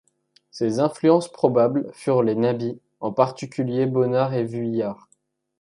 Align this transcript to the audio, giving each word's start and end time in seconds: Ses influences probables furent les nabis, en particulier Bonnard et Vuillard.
Ses 0.49 0.79
influences 0.79 1.31
probables 1.31 1.87
furent 1.93 2.23
les 2.23 2.33
nabis, 2.33 2.79
en 3.01 3.11
particulier 3.13 3.85
Bonnard 3.85 4.33
et 4.33 4.43
Vuillard. 4.45 5.07